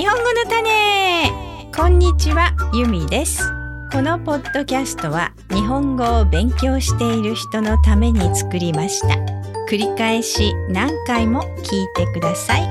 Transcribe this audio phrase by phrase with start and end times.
[0.00, 1.30] 日本語の種。
[1.76, 3.42] こんにちはゆみです。
[3.92, 9.08] このポッドキャストは日本語を勉強している人のために作りました。
[9.68, 12.62] 繰り返し何回も聞いてください。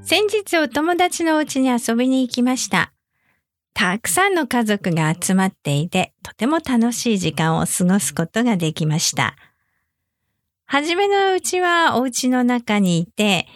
[0.00, 2.94] 先日お友達のお家に遊びに行きました。
[3.74, 9.36] たくさんの家族が集まっていてとても楽しい時間を過ごすことができました。
[10.64, 13.46] はじめのうちはお家の中にいて、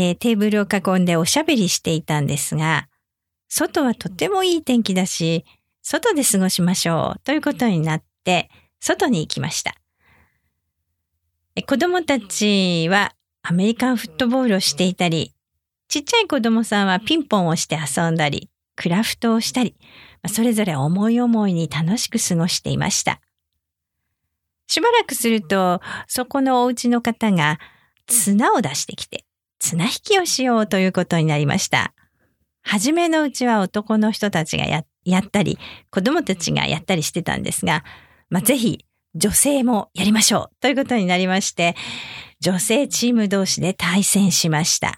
[0.00, 2.86] えー、テーブルを囲んでおしゃべりしていたんですが、
[3.48, 5.44] 外はとてもいい天気だし、
[5.82, 8.48] 外で過ごしましょうということになって、
[8.78, 9.74] 外に行きました。
[11.66, 15.34] 子供たちはアメリカンフットボールをしていたり、
[15.88, 19.74] ちっちゃい子供さんはピンポンをして遊んだり、クラフトをしたり、
[20.28, 23.20] それぞれ思い思いに楽しく過ごしていました。
[24.68, 27.58] しばらくすると、そこのお家の方が
[28.06, 29.24] 綱を出してきて、
[29.68, 31.92] 綱引きをしようということになりました。
[32.62, 35.58] はじめのうちは男の人たちがややったり、
[35.90, 37.84] 子供たちがやったりしてたんですが、
[38.30, 41.76] まあ、ぜひ女性もやりましょうということになりまして、
[42.40, 44.96] 女性チーム同士で対戦しました。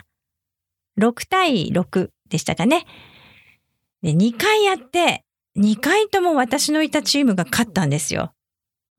[1.00, 2.86] 6対6でしたかね。
[4.02, 5.24] で2回やって、
[5.56, 8.32] 2回とも私のいたチームが勝ったんですよ。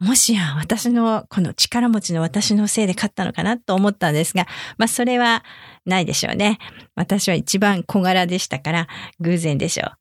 [0.02, 5.44] もしや私のこの力持ちの私のせいで勝ったのかなと思ったんですが、まあそれは
[5.86, 6.58] ないでしょうね。
[6.96, 8.88] 私は一番小柄でしたから
[9.20, 9.92] 偶然でしょう。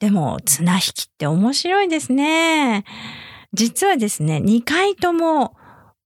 [0.00, 2.84] でも綱引きって面白いですね。
[3.52, 5.56] 実はですね、2回とも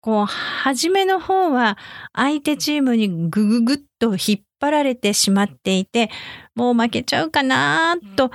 [0.06, 1.76] こう、初めの方は
[2.12, 6.10] 相手チームにぐぐぐっと引っ張られてしまっていて、
[6.54, 8.30] もう負けちゃうかなと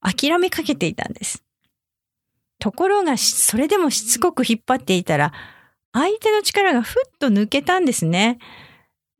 [0.00, 1.42] 諦めかけていたんです。
[2.60, 5.32] ところが、それでもしつこく引っ張っていたら、
[5.92, 8.38] 相手の力がふっと抜けたんですね。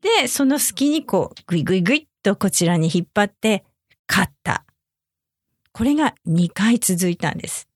[0.03, 3.65] で、その隙にこう、ぐいぐいぐいっとこちらに引っ張って、
[4.09, 4.65] 勝った。
[5.73, 7.69] これが2回続いたんです。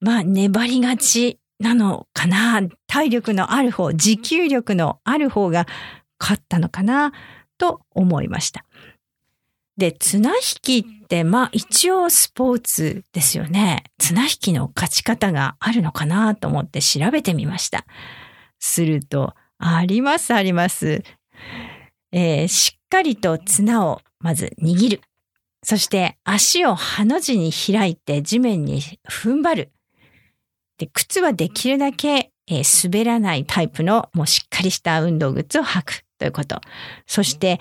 [0.00, 2.60] まあ、粘りがちなのかな。
[2.86, 5.66] 体力のある方、持久力のある方が
[6.18, 7.12] 勝ったのかな、
[7.58, 8.64] と思いました。
[9.80, 13.82] で、綱引きって、まあ一応スポーツですよね。
[13.98, 17.86] 綱引きの勝ち方があるのかなと思って調べてみました。
[18.58, 21.02] すると、ありますあります。
[22.12, 25.00] えー、しっかりと綱をまず握る。
[25.62, 29.72] そして足をハの字に開いて地面に踏ん張る。
[30.76, 36.60] で、靴はできるだけ、えー、滑らないタイプのもうしっかりした運動靴を履くということ。
[37.06, 37.58] そして、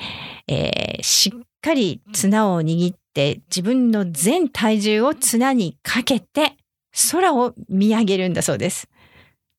[0.47, 6.57] えー、しっかり綱を握って自分の全体重を綱にかけて
[7.11, 8.87] 空を見上げるんだそうです。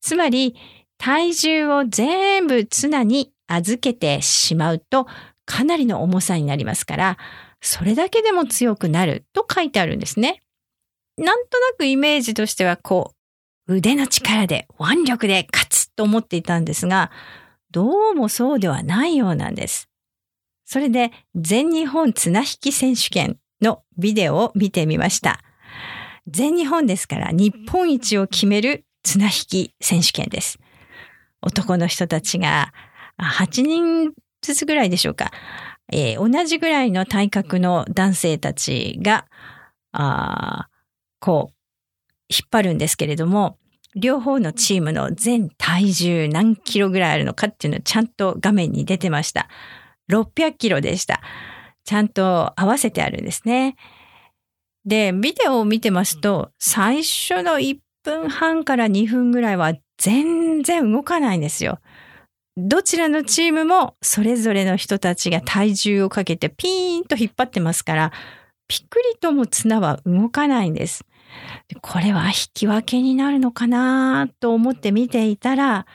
[0.01, 0.57] つまり
[0.99, 5.07] 体重を全部綱に預けてしまうと
[5.45, 7.19] かなりの重さになりますから、
[7.61, 10.43] それだけでも強くなると書いてあるんですね。
[11.19, 13.13] なんとなくイメージとしてはこ
[13.69, 17.11] う、腕の力で腕力で勝つと思っていたんですが、
[17.71, 19.90] どうもそうではないようなんです。
[20.71, 25.41] それで全日本綱引き選手権のビデオを見てみました。
[26.29, 30.61] 全日本ですから日本一を決める綱引き選手権です。
[31.43, 32.73] 男の人たちが
[33.19, 35.33] 8人ずつぐらいでしょうか。
[35.93, 39.27] えー、同じぐらいの体格の男性たちが、
[39.91, 40.69] あ
[41.19, 41.55] こう、
[42.29, 43.59] 引っ張るんですけれども、
[43.97, 49.49] 両方のチームの全体重何キロぐらいあるのかっていうのはちゃんと画面に出てました。
[50.11, 51.21] 600キロでした。
[51.85, 53.77] ちゃんと合わせてあるんですね。
[54.85, 61.81] で、ビデオを見てますと、最初の1分半から2分ぐらいは全然動かないんですよ。
[62.57, 68.13] どちらのチームもそれぞれの人たちが体重をかけてピーンと引っ張ってますから、
[68.69, 71.05] ぴっくりとも綱は動かないんです。
[71.81, 75.87] これは引き分けになるのかなと思って見ていたら、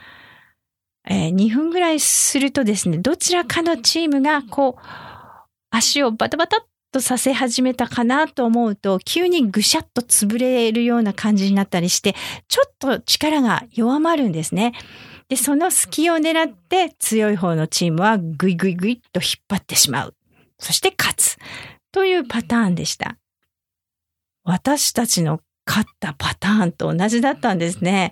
[1.08, 4.82] えー、2分ぐらいするとですね、どちらかのチームがこう、
[5.70, 12.16] 足をバタバタっとさせ始めたかなと思うと、急にぐしゃっと潰れるような感じになったりして、
[12.48, 14.74] ちょっと力が弱まるんですね。
[15.28, 20.16] で、その隙を狙って強い方のチームはぐいぐいぐいっと引っ張ってしまう。
[20.58, 21.38] そして勝つ。
[21.92, 23.18] というパターンでした。
[24.44, 28.12] 私たちの勝ったパターンと同じだったんですね。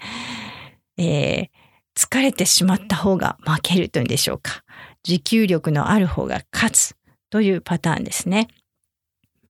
[0.97, 1.62] えー
[1.95, 4.63] 疲れてしまった方が負けるというんでしょうか。
[5.03, 6.95] 持久力のある方が勝つ
[7.29, 8.47] というパターンですね。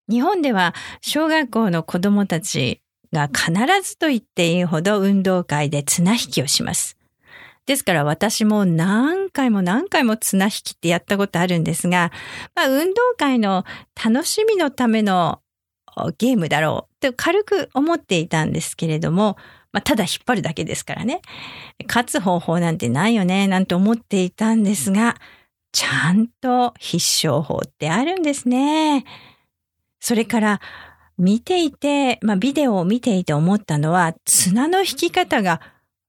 [0.09, 2.81] 日本では小学校の子供たち
[3.13, 3.51] が必
[3.81, 6.97] ずと言っていいほど運動会で綱引きをします。
[7.65, 12.11] ですから私も何回も何回も綱引きってやったことあるんですが、
[12.55, 13.63] まあ、運動会の
[14.03, 15.39] 楽しみのための
[16.17, 19.37] ゲームだろうと軽く思っていたんですけれども、
[19.73, 21.21] まあ、ただ引っ張るだけですからね。
[21.87, 25.17] 勝つ方法なんてないよね、なんて思っていたんですが、
[25.71, 29.03] ちゃんと必勝法ってあるんですね。
[29.99, 30.61] それから、
[31.17, 35.61] 見ていて、まあ、ビデオを見ていて思ったのは、綱の引き方が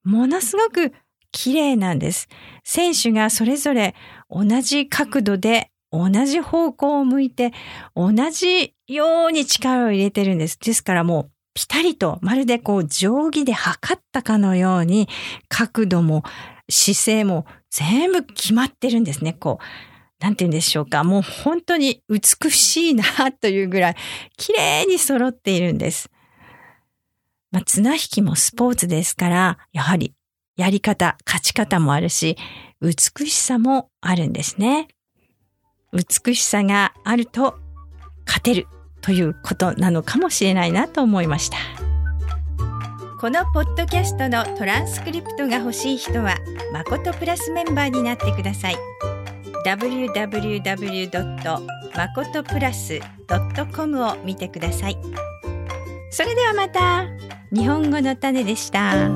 [0.02, 0.92] ものすごく
[1.30, 2.28] 綺麗なんです。
[2.62, 3.94] 選手がそれぞれ
[4.30, 7.52] 同じ角度で同じ方向を向いて
[7.94, 10.58] 同じように力を入れてるんです。
[10.58, 15.08] ですからもうピタリとまるでこう定規で測ったかのように
[15.48, 16.24] 角度も
[16.68, 19.32] 姿勢も全部決まってるんですね。
[19.32, 21.04] こう、なんて言うんでしょうか。
[21.04, 23.96] もう本当に美しいなというぐらい
[24.36, 26.10] 綺麗に揃っているんです。
[27.50, 30.14] まあ、綱引きもスポーツですから、やはり
[30.56, 32.36] やり方、勝ち方もあるし、
[32.80, 34.88] 美しさもあるんですね。
[35.92, 37.58] 美しさがあると
[38.26, 38.66] 勝てる
[39.04, 41.58] ということなのかもしれないなと思いました
[43.20, 46.36] このポッドキャストのトランスクリプトが欲しい人は
[46.72, 48.76] まことプラスメンバーになってください
[49.66, 51.20] www.
[51.96, 53.00] まことプラス
[53.74, 54.96] .com を見てください
[56.10, 57.06] それではまた
[57.52, 59.08] 日本語の種でした。